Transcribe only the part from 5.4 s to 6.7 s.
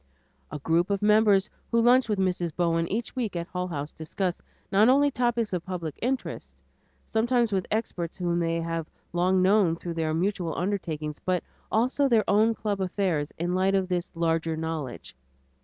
of public interest,